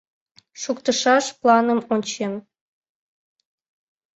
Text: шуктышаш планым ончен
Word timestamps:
шуктышаш 0.61 1.25
планым 1.41 1.79
ончен 1.93 2.33